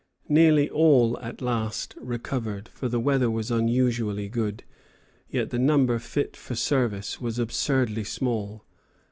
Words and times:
_]Nearly 0.27 0.67
all 0.67 1.19
at 1.19 1.43
last 1.43 1.93
recovered, 1.99 2.69
for 2.69 2.89
the 2.89 2.99
weather 2.99 3.29
was 3.29 3.51
unusually 3.51 4.29
good; 4.29 4.63
yet 5.29 5.51
the 5.51 5.59
number 5.59 5.99
fit 5.99 6.35
for 6.35 6.55
service 6.55 7.21
was 7.21 7.37
absurdly 7.37 8.03
small. 8.03 8.65